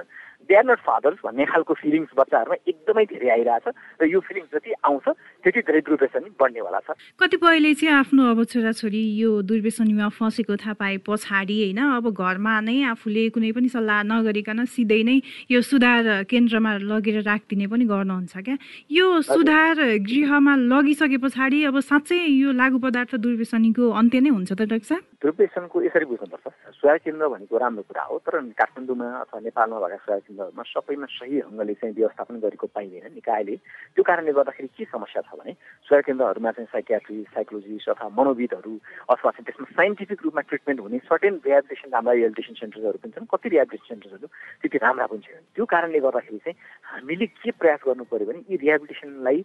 [0.48, 3.66] दे आर नट फादर्स भन्ने खालको फिलिङ्स बच्चाहरूमा एकदमै धेरै आइरहेछ
[4.00, 5.08] र यो फिलिङ्स जति आउँछ
[5.40, 10.96] त्यति धेरै दुर्व्यसनी बढ्नेवाला छ कतिपयले चाहिँ आफ्नो अब छोराछोरी यो दुर्व्यसनीमा फँसेको थाहा पाए
[11.08, 15.16] पछाडि होइन अब घरमा नै आफूले कुनै पनि सल्लाह नगरिकन सिधै नै
[15.50, 18.56] यो सुधार केन्द्रमा लगेर राखिदिने पनि गर्नुहुन्छ क्या?
[18.90, 19.76] यो सुधार
[20.08, 25.04] गृहमा लगिसके पछाडि अब साँच्चै यो लागु पदार्थ दुर्व्यसनीको अन्त्य नै हुन्छ त डाक्टर साहब?
[25.20, 26.46] दुर्व्यसनको यसरी बुझ्नुपर्छ
[26.80, 31.40] सुधार केन्द्र भनेको राम्रो कुरा हो तर काठमाडौँमा अथवा नेपालमा भएका सुधार केन्द्रहरूमा सबैमा सही
[31.40, 33.56] ढङ्गले चाहिँ व्यवस्थापन गरेको पाइँदैन निकायले।
[33.96, 35.52] त्यो कारणले गर्दाखेरि के समस्या छ भने
[35.86, 38.74] सुधार केन्द्रहरूमा चाहिँ साइकियाट्री साइकोलोजिस्ट अथवा मनोविदहरू
[39.14, 43.48] अथवा चाहिँ त्यसमा साइन्टिफिक रूपमा ट्रिटमेन्ट हुने सर्टेन रिहेबिलिटेसन राम्रा रिहेबिलिटेसन सेन्टर्सहरू पनि छन्। कति
[43.54, 44.26] रिहेबिलिटेसन सेन्टर्सहरू
[44.62, 46.56] त्यति राम्रा पनि छैनन्। त्यो कारणले गर्दाखेरि चाहिँ
[46.90, 49.38] हामीले के प्रयास गर्नु पऱ्यो भने यी रिहेबिलिटेसनलाई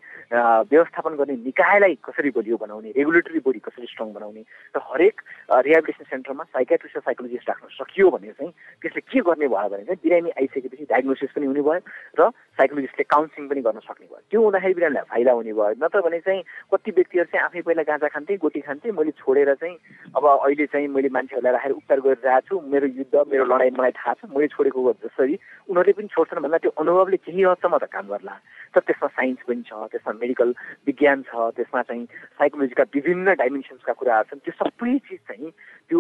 [0.74, 4.41] व्यवस्थापन गर्ने निकायलाई कसरी बलियो बनाउने रेगुलेटरी बोडी कसरी स्ट्रङ बनाउने
[4.74, 9.69] र हरेक रिहेबिलिटेसन सेन्टरमा साइकेट्रिस्ट र साइकोलोजिस्ट राख्न सकियो भने चाहिँ त्यसले के गर्ने भयो
[9.69, 11.81] भने चाहिँ बिरामी आइसकेपछि डायग्नोसिस पनि हुने भयो
[12.19, 16.19] र साइकोलोजिस्टले काउन्सिलिङ पनि गर्न सक्ने भयो। त्यो हुँदाखेरि बिरामीलाई फाइदा हुने भयो। नत्र भने
[16.25, 16.41] चाहिँ
[16.73, 19.75] कति व्यक्तिहरू चाहिँ आफै पहिला गाँजा खान्थे गोटी खान्थे मैले छोडेर चाहिँ
[20.17, 24.13] अब अहिले चाहिँ मैले मान्छेहरूलाई राखेर उपचार गरिरहेको छु मेरो युद्ध मेरो लडाइँ मलाई थाहा
[24.17, 25.36] छ मैले छोडेको जसरी
[25.69, 28.36] उनीहरूले पनि छोड्छन् भन्दा त्यो अनुभवले केही हदसम्म त काम गर्ला।
[28.73, 30.49] तर त्यसमा साइन्स पनि छ त्यसमा मेडिकल
[30.88, 32.05] विज्ञान छ त्यसमा चाहिँ
[32.39, 35.19] साइकोलोजीका विभिन्न डाइमेन्सन्सका कुराहरू छन् त्यो सबै चिज
[35.89, 36.00] त्यो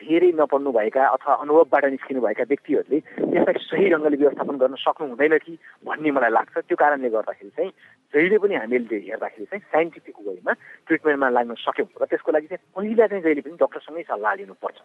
[0.00, 5.38] धेरै नपढ्नु भएका अथवा अनुभवबाट निस्किनु भएका व्यक्तिहरूले त्यसलाई सही ढङ्गले व्यवस्थापन गर्न सक्नु हुँदैन
[5.44, 5.52] कि
[5.86, 7.70] भन्ने मलाई लाग्छ। त्यो कारणले गर्दाखेरि चाहिँ
[8.14, 10.52] जहिले पनि हामीले हेर्दाखेरि चाहिँ साइन्टिफिक वेमा
[10.86, 14.78] ट्रिटमेन्टमा लाग्न सक्यौँ र त्यसको लागि चाहिँ पहिला चाहिँ जहिले पनि डक्टरसँगै सल्लाह लिनुपर्छ।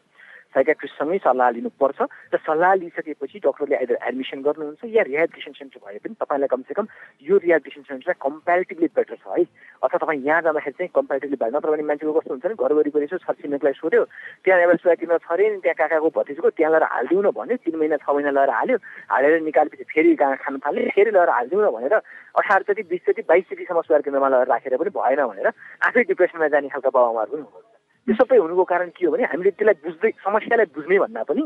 [0.56, 2.00] साइकाट्रिस्टसँगै सल्लाह लिनुपर्छ
[2.32, 6.86] र सल्लाह लिइसकेपछि डक्टरले आइदर एडमिसन गर्नुहुन्छ या रिहेबिलिटेसन सेन्टर भए पनि तपाईँलाई कमसेकम
[7.28, 9.44] यो रिहेबिलिटेसन सेन्टर चाहिँ कम्पेरिटिभली बेटर छ है।
[9.84, 13.04] अथवा तपाईँ यहाँ जाँदाखेरि चाहिँ कम्पेरिटिभली भयो नत्र भने मान्छेको कस्तो हुन्छ नि घर वरिपरि
[13.04, 14.04] यसो छरछिमेकलाई सोध्यो
[14.42, 17.76] त्यहाँ एउटा किन्न छ अरे नि त्यहाँ काकाको भतिजको त्यहाँ लगेर हालिदिउँ न भन्यो। तिन
[17.78, 18.78] महिना छ महिना लगेर हाल्यो।
[19.14, 23.22] हालेर निकालेपछि फेरि कहाँ खानु थाल्यो। फेरि लगेर हालिदिउँ न भनेर अठार चोटि बिस चोटि
[23.30, 25.48] बाइस चोटिसम्म सुवार केन्द्रमा लगेर राखेर पनि भएन भनेर
[25.86, 27.74] आफै डिप्रेसनमा जाने खालका बाबामाहरू पनि हुनुहुन्छ।
[28.08, 31.44] त्यो सबै हुनुको कारण के हो भने हामीले त्यसलाई बुझ्दै समस्यालाई बुझ्ने भन्दा पनि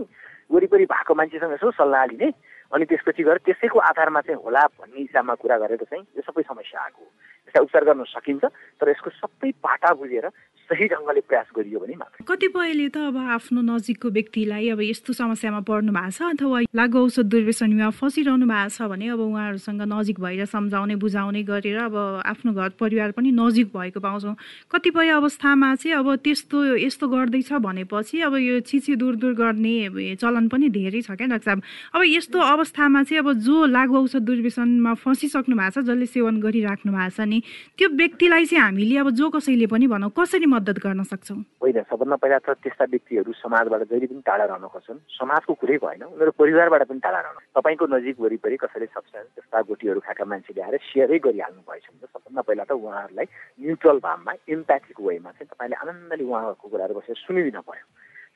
[0.51, 2.27] वरिपरि भएको मान्छेसँग यसो सल्लाह लिने
[2.71, 6.79] अनि त्यसपछि गएर त्यसैको आधारमा चाहिँ होला भन्ने हिसाबमा कुरा गरेर चाहिँ यो सबै समस्या
[6.83, 7.09] आएको हो।
[7.47, 8.43] यसलाई उपचार गर्न सकिन्छ
[8.81, 10.25] तर यसको सबै पाटा बुझेर
[10.69, 15.59] सही ढङ्गले प्रयास गरियो भने मात्र कतिपयले त अब आफ्नो नजिकको व्यक्तिलाई अब यस्तो समस्यामा
[15.65, 20.45] पर्नु भएको छ अथवा लागु औषध दुर्व्यसनीमा फसिरहनु भएको छ भने अब उहाँहरूसँग नजिक भएर
[20.45, 24.35] सम्झाउने बुझाउने गरेर अब आफ्नो घर परिवार पनि नजिक भएको पाउँछौँ।
[24.71, 30.47] कतिपय अवस्थामा चाहिँ अब त्यस्तो यस्तो गर्दैछ भनेपछि अब यो छिछि दूर दूर गर्ने चलन
[30.53, 31.61] पनि धेरै छ क्या डाक्टर साहब।
[31.95, 36.93] अब यस्तो अवस्थामा चाहिँ अब जो लागु औषध दुर्व्यसनमा फसिसक्नु भएको छ जसले सेवन गरिराख्नु
[36.93, 37.41] भएको छ नि
[37.77, 42.15] त्यो व्यक्तिलाई चाहिँ हामीले अब जो कसैले पनि भनौँ कसरी मद्दत गर्न सक्छौँ। होइन सबभन्दा
[42.19, 46.83] पहिला त त्यस्ता व्यक्तिहरू समाजबाट जहिले पनि टाढा रहन खोज्छन्। समाजको कुरै भएन उनीहरू परिवारबाट
[46.91, 51.61] पनि टाढा रहनु। तपाईँको नजिक वरिपरि कसैले सब्सटेन्स त्यस्ता गोटीहरू खाएका मान्छे ल्याएर सेयरै गरिहाल्नु
[51.63, 53.27] भएछ भने सबभन्दा पहिला त उहाँहरूलाई
[53.63, 57.87] न्युट्रल भावमा इम्प्याथिक वेमा चाहिँ तपाईँले आनन्दले उहाँहरूको कुराहरू बसेर सुनिदिन पर्यो।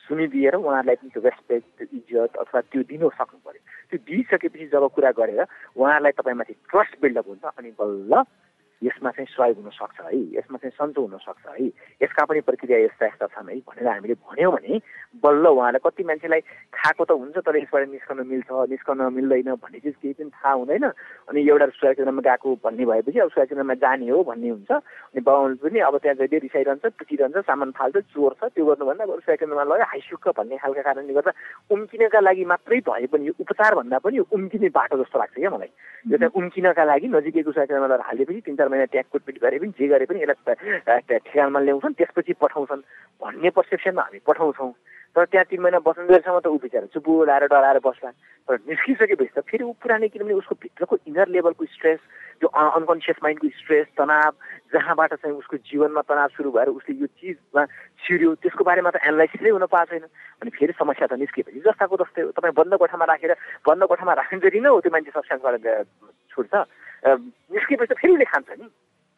[0.07, 5.11] सुनिदिएर उहाँहरूलाई पनि त्यो रेस्पेक्ट इज्जत अथवा त्यो दिन सक्नु पर्यो। त्यो दिइसकेपछि जब कुरा
[5.19, 5.41] गरेर
[5.75, 8.11] उहाँहरूलाई तपाईँमाथि ट्रस्ट बिल्डअप हुन्छ अनि बल्ल
[8.83, 11.67] यसमा चाहिँ सहयोग हुनसक्छ है यसमा चाहिँ सन्चो हुनसक्छ है।
[12.03, 14.79] यसका पनि प्रक्रिया यस्ता यस्ता छन् है भनेर हामीले भन्यौँ भने
[15.23, 16.41] बल्ल उहाँलाई कति मान्छेलाई
[16.73, 20.85] खाएको त हुन्छ तर यसबाट निस्कन मिल्छ निस्कन मिल्दैन भन्ने चिज केही पनि थाहा हुँदैन।
[21.29, 25.21] अनि एउटा सुवाई केन्द्रमा गएको भन्ने भएपछि अब सुवाई केन्द्रमा जाने हो भन्ने हुन्छ। अनि
[25.21, 29.37] बाबाले पनि अब त्यहाँ जहिले रिसाइरहन्छ पिटिरहन्छ सामान फाल्छ चोर छ त्यो गर्नुभन्दा अब सुवाई
[29.37, 31.31] केन्द्रमा लगेर हाइसुक्क भन्ने खालका कारणले गर्दा
[31.71, 35.71] उम्किनका लागि मात्रै भए पनि यो उपचार भन्दा पनि उम्किने बाटो जस्तो लाग्छ क्या मलाई।
[36.09, 39.73] यो चाहिँ उम्किनका लागि नजिकैको सुवाई केन्द्रमा हालेपछि तिन चार महिना ट्याग कुटपिट गरे पनि
[39.77, 42.81] जे गरे पनि यसलाई ठेगानमा ल्याउँछन् त्यसपछि पठाउँछन्।
[43.21, 44.71] भन्ने पर्सेप्सनमा हामी पठाउँछौँ।
[45.15, 48.09] तर त्यहाँ तिन महिना बस्नुसम्म त ऊ बिचरा चुपु लाएर डराएर बस्ला।
[48.49, 51.99] तर निस्किसकेपछि त फेरि ऊ पुरानै किनभने उसको भित्रको इनर लेभलको स्ट्रेस
[52.41, 54.33] त्यो अनकन्सियस माइन्डको स्ट्रेस तनाव
[54.73, 57.61] जहाँबाट चाहिँ उसको जीवनमा तनाव सुरु भएर उसले यो चिजमा
[58.03, 60.05] छिर्यो त्यसको बारेमा त एनालाइसिसै हुन पाएको छैन।
[60.41, 63.33] अनि फेरि समस्या त निस्किएपछि जस्ताको जस्तै हो। तपाईँ बन्द कोठामा राखेर
[63.69, 65.55] बन्द कोठामा राख्ने जति नै हो त्यो मान्छे सब्सटेन्सबाट
[66.33, 66.53] छुट्छ
[67.53, 68.65] निस्किएपछि त फेरि उसले खान्छ नि।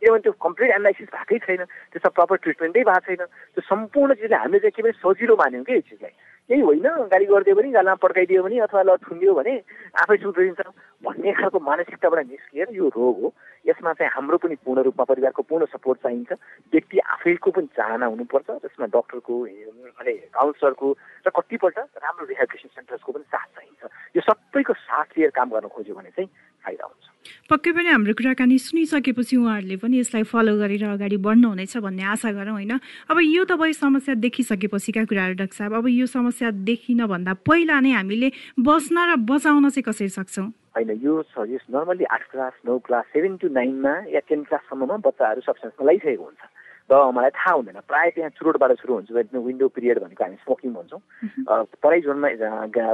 [0.02, 4.60] किनभने त्यो कम्प्लिट एनालाइसिस भएकै छैन त्यसमा प्रपर ट्रिटमेन्टै भएको छैन त्यो सम्पूर्ण चिजले हामीले
[4.60, 6.14] चाहिँ के पनि सजिलो मान्यौँ कि यो चिजलाई।
[6.50, 9.54] केही होइन गाली गरिदियो भने गालामा पड्काइदियो भने अथवा ल थुनिदियो भने
[9.98, 10.62] आफै सुध्रिन्छ।
[11.02, 13.34] भन्ने खालको मानसिकताबाट निस्किएर यो रोग हो।
[13.66, 16.32] यसमा चाहिँ हाम्रो पनि पूर्ण रूपमा परिवारको पूर्ण सपोर्ट चाहिन्छ।
[16.70, 20.88] व्यक्ति आफैको पनि चाहना हुनुपर्छ। त्यसमा डक्टरको अनि काउन्सिलरको
[21.26, 23.82] र कतिपल्ट राम्रो रिहेबिलिटेसन सेन्टर्सको पनि साथ चाहिन्छ।
[24.16, 26.30] यो सबैको साथ लिएर काम गर्न खोज्यो भने चाहिँ
[26.62, 27.15] फाइदा हुन्छ।
[27.50, 32.54] पक्कै पनि हाम्रो कुराकानी सुनिसकेपछि उहाँहरूले पनि यसलाई फलो गरेर अगाडि बढ्नुहुनेछ भन्ने आशा गरौँ
[32.54, 32.74] होइन?
[33.10, 37.92] अब यो त भयो समस्या देखिसकेपछिका कुराहरू डाक्टर साहब। अब यो समस्या देखिनभन्दा पहिला नै
[37.92, 40.48] हामीले बस्न र बचाउन चाहिँ कसरी सक्छौँ?
[40.76, 45.42] होइन यो छ नर्मली आठ क्लास नौ क्लास सेभेन टु नाइनमा या टेन क्लाससम्ममा बच्चाहरू
[45.42, 46.42] सब्सटेन्समा लगाइसकेको हुन्छ।
[46.86, 51.02] र मलाई थाहा हुँदैन। प्रायः त्यहाँ चुरोटबाट सुरु हुन्छ विन्डो पिरियड भनेको हामी स्मोकिङ भन्छौँ।
[51.82, 52.30] तराई जोनमा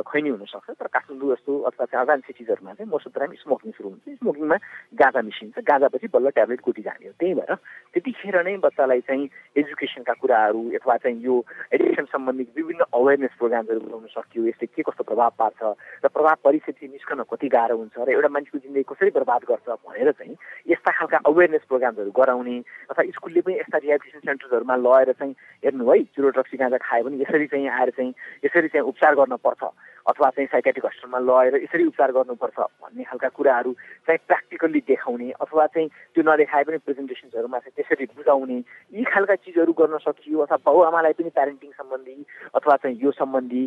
[0.07, 3.89] खैनी हुनसक्छ तर काठमाडौँ जस्तो अथवा अगान सिटिजहरूमा चाहिँ most of the time smoking सुरु
[3.91, 4.57] हुन्छ। स्मोकिङमा
[4.95, 7.51] गाजा मिसिन्छ गाजापछि बल्ल ट्याब्लेट कुटी जाने हो। त्यही भएर
[7.91, 9.27] त्यतिखेर नै बच्चालाई चाहिँ
[9.59, 11.35] एजुकेसनका कुराहरू अथवा चाहिँ यो
[11.75, 15.59] एडुकेसन सम्बन्धी विभिन्न अवेरनेस प्रोग्रामहरू बनाउन सकियो। यसले के कस्तो प्रभाव पार्छ
[15.99, 20.11] र प्रभाव परिस्थिति निस्कन कति गाह्रो हुन्छ र एउटा मान्छेको जिन्दगी कसरी बर्बाद गर्छ भनेर
[20.15, 20.35] चाहिँ
[20.71, 26.03] यस्ता खालका अवेरनेस प्रोग्रामहरू गराउने अथवा स्कुलले पनि यस्ता रिहेबिलिटेसन सेन्टर्सहरूमा लगेर चाहिँ हेर्नु है
[26.15, 28.13] चुरो ड्रग्सी गाँजा खायो भने यसरी चाहिँ आएर चाहिँ
[28.45, 29.63] यसरी चाहिँ उपचार गर्न पर्छ
[30.01, 33.71] अथवा चाहिँ साइकेट्रिक हस्पिटलमा लगेर यसरी उपचार गर्नुपर्छ भन्ने खालका कुराहरू
[34.07, 38.57] चाहिँ प्र्याक्टिकल्ली देखाउने अथवा चाहिँ त्यो नदेखाए पनि प्रेजेन्टेसन्सहरूमा चाहिँ त्यसरी बुझाउने
[38.97, 42.17] यी खालका चिजहरू गर्न सकियो। अथवा बाउ पनि प्यारेन्टिङ सम्बन्धी
[42.55, 43.63] अथवा चाहिँ यो सम्बन्धी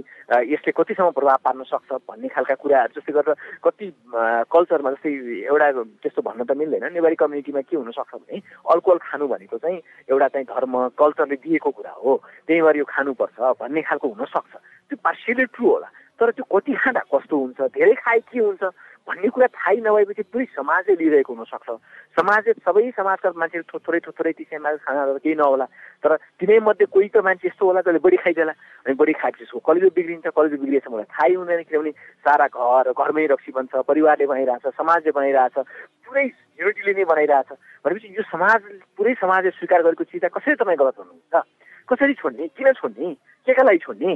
[0.51, 3.87] यसले कतिसम्म प्रभाव पार्न सक्छ भन्ने खालका कुराहरू जस्तै गरेर कति
[4.51, 5.13] कल्चरमा जस्तै
[5.47, 5.71] एउटा
[6.03, 8.43] त्यस्तो भन्न त मिल्दैन। नेवारी कम्युनिटीमा के हुनसक्छ भने
[8.75, 9.79] अल्कोहल खानु भनेको चाहिँ
[10.11, 12.13] एउटा चाहिँ धर्म कल्चरले दिएको कुरा हो।
[12.47, 14.53] त्यही भएर यो खानुपर्छ भन्ने खालको हुनसक्छ।
[14.89, 15.89] त्यो पार्सियली ट्रु होला।
[16.21, 18.63] तर त्यो कति खाँदा कस्तो हुन्छ धेरै खाए के हुन्छ?
[19.05, 21.69] भन्ने कुरा थाहै नभएपछि पुरै समाजले लिइरहेको हुनसक्छ।
[22.17, 25.67] समाजले सबै समाजका मान्छेहरू थोरै थोरै तिसैमा खाना केही नहोला।
[26.01, 28.55] तर तिनै मध्ये कोही त मान्छे यस्तो होला जसले बढी खाइदेला
[28.89, 31.93] अनि बढी खाएपछि उसको कलेजो बिग्रिन्छ कलेजो बिग्रिएछ मलाई थाहै हुँदैन किनभने
[32.25, 35.57] सारा घर घरमै रक्सी बन्छ परिवारले बनाइरहेछ समाजले बनाइरहेछ
[36.09, 36.25] पुरै
[36.65, 37.51] युनिटीले नै बनाइरहेछ।
[37.85, 38.61] भनेपछि यो समाज
[38.97, 41.35] पुरै समाजले स्वीकार गरेको चिज कसरी तपाईँ गलत हुनुहुन्छ
[41.93, 42.49] कसरी छोड्ने?
[42.57, 43.13] किन छोड्ने?
[43.45, 44.13] के का लागि छोड्ने?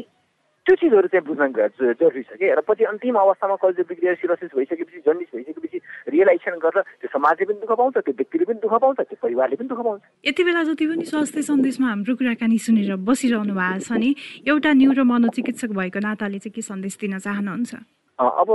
[0.69, 1.49] त्यो चिजहरू चाहिँ बुझ्न
[1.97, 2.45] जरुरी छ कि?
[2.45, 5.79] र पछि अन्तिम अवस्थामा कलेज बिग्रिएर सिरोसिस भइसकेपछि जन्डिस भइसकेपछि
[6.13, 9.69] रियलाइजेसन गरेर त्यो समाजले पनि दुःख पाउँछ त्यो व्यक्तिले पनि दुःख पाउँछ त्यो परिवारले पनि
[9.73, 14.11] दुःख पाउँछ। यति बेला जति पनि स्वास्थ्य सन्देशमा हाम्रो कुराकानी सुनेर बसिरहनु भएको छ नि
[14.45, 17.73] एउटा न्युरो मनोचिकित्सक भएको नाताले चाहिँ के सन्देश दिन चाहनुहुन्छ?
[18.21, 18.49] अब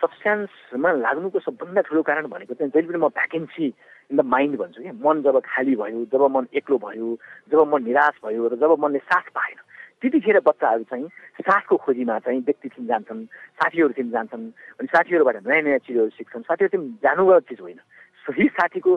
[0.00, 3.66] सब्सटेन्समा लाग्नुको सबभन्दा ठुलो कारण भनेको चाहिँ जहिले पनि म भ्याकेन्सी
[4.08, 4.90] इन द माइन्ड भन्छु कि?
[5.04, 7.08] मन जब खाली भयो जब मन एक्लो भयो
[7.52, 9.60] जब मन निराश भयो र जब मनले साथ पाएन
[10.02, 11.08] त्यतिखेर बच्चाहरू चाहिँ
[11.46, 13.24] साथको खोजीमा चाहिँ व्यक्तिथिम जान्छन्
[13.62, 14.44] साथीहरूतिर जान्छन्
[14.82, 17.80] अनि साथीहरूबाट नयाँ नयाँ चिजहरू सिक्छन्। साथीहरूतिर जानुगत चिज होइन।
[18.22, 18.92] सही साथीको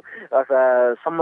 [1.02, 1.20] सम्म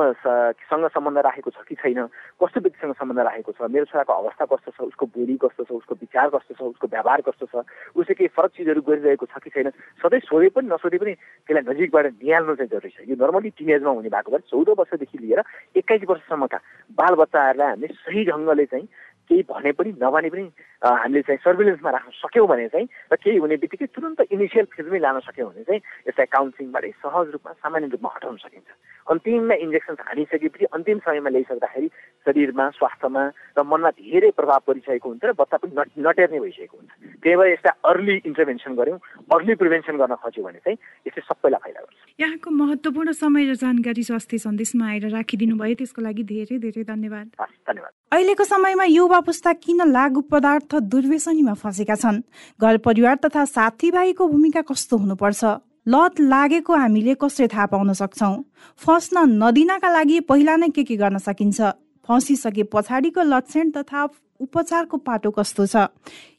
[0.68, 2.00] सँग सम्बन्ध राखेको छ कि छैन
[2.36, 5.96] कस्तो व्यक्तिसँग सम्बन्ध राखेको छ मेरो छोराको अवस्था कस्तो छ उसको बोली कस्तो छ उसको
[6.04, 7.64] विचार कस्तो छ उसको व्यवहार कस्तो छ
[7.96, 9.72] उसले केही फरक चिजहरू गरिरहेको छ कि छैन
[10.04, 11.14] सधैँ सोधे पनि नसोधे पनि
[11.48, 15.40] त्यसलाई नजिकबाट निहाल्नु चाहिँ जरुरी छ। यो नर्मली टिनेजमा हुने भएको भए चौध वर्षदेखि लिएर
[15.80, 16.60] एक्काइस वर्षसम्मका
[17.00, 18.88] बालबच्चाहरूलाई हामीले सही ढङ्गले चाहिँ
[19.34, 20.46] केही भने पनि नभने पनि
[20.86, 25.20] हामीले चाहिँ सर्भिलेन्समा राख्न सक्यौँ भने चाहिँ र केही हुने बित्तिकै तुरन्त इनिसियल फेजमै लान
[25.26, 28.70] सक्यौँ भने चाहिँ यसलाई काउन्सिलिङबाटै सहज रूपमा सामान्य रूपमा हटाउन सकिन्छ।
[29.04, 31.88] अन्तिममा इन्जेक्सन हानिसकेपछि अन्तिम समयमा ल्याइसक्दाखेरि
[32.26, 33.24] शरीरमा स्वास्थ्यमा
[33.58, 36.92] र मनमा धेरै प्रभाव परिसकेको हुन्छ र बच्चा पनि नटेर्ने भइसकेको हुन्छ।
[37.24, 39.00] त्यही भएर यसलाई अर्ली इन्टरभेन्सन गऱ्यौँ
[39.34, 40.78] अर्ली प्रिभेन्सन गर्न खोज्यो भने चाहिँ
[41.10, 46.00] यसले सबैलाई फाइदा गर्छ। यहाँको महत्त्वपूर्ण समय र जानकारी स्वास्थ्य सन्देशमा आएर राखिदिनु भयो त्यसको
[46.08, 47.28] लागि धेरै धेरै धन्यवाद।
[47.68, 52.22] धन्यवाद। अहिलेको समयमा युवा पुस्ता किन लागु पदार्थ दुर्व्यसनीमा फँसेका छन्?
[52.60, 55.44] घर परिवार तथा साथीभाइको भूमिका कस्तो हुनुपर्छ?
[55.88, 58.44] लत लागेको हामीले कसरी थाहा पाउन सक्छौँ?
[58.80, 61.62] फस्न नदिनका लागि पहिला नै के के गर्न सकिन्छ?
[62.08, 64.08] फँसिसके पछाडिको लक्षण तथा
[64.40, 65.88] उपचारको पाटो कस्तो छ?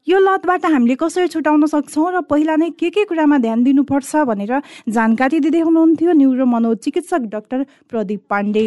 [0.09, 4.61] यो लतबाट हामीले कसरी छुटाउन सक्छौँ र पहिला नै के के कुरामा ध्यान दिनुपर्छ भनेर
[4.89, 8.67] जानकारी दिँदै हुनुहुन्थ्यो न्युरो मनोचिकित्सक doctor Pradeep Pandey.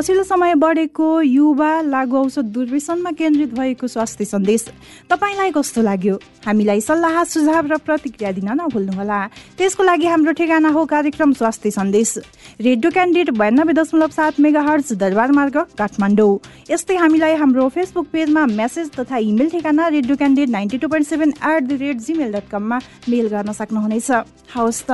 [0.00, 4.64] पछिल्लो समय बढेको युवा लागु औषध दुर्व्यसनमा केन्द्रित भएको स्वास्थ्य सन्देश
[5.12, 6.16] तपाईँलाई कस्तो लाग्यो?
[6.40, 9.20] हामीलाई सल्लाह सुझाव र प्रतिक्रिया दिन नभुल्नुहोला।
[9.60, 12.16] त्यसको लागि हाम्रो ठेगाना हो कार्यक्रम स्वास्थ्य सन्देश।
[12.64, 16.38] रेडियो क्यान्डिडेट बयानब्बे दशमलव सात मेगा हर्च दरबार मार्ग काठमाडौँ।
[16.70, 23.28] यस्तै हामीलाई हाम्रो फेसबुक पेजमा मेसेज तथा इमेल ठेगाना रेडियो क्यान्डिडेट नाइन्टी डट कममा मेल
[23.28, 24.10] गर्न सक्नुहुनेछ।
[24.56, 24.90] हवस् त।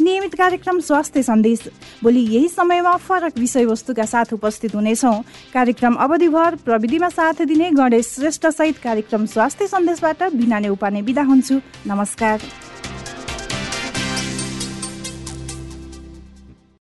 [0.00, 1.60] नियमित कार्यक्रम स्वास्थ्य सन्देश।
[2.02, 5.14] भोलि यही समयमा फरक विषयवस्तुका साथ उपस्थित हुनेछौँ।
[5.54, 11.60] कार्यक्रम अवधिभर प्रविधिमा साथ दिने गणेश श्रेष्ठ सहित कार्यक्रम स्वास्थ्य सन्देशबाट बिना नेउपाने बिदा हुन्छु।
[11.86, 12.40] नमस्कार।